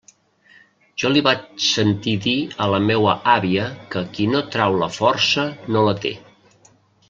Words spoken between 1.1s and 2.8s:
li vaig sentir dir a